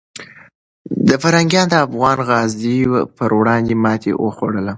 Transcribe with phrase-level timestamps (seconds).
[1.21, 4.69] پرنګیان د افغان غازیو پر وړاندې ماتې وخوړله.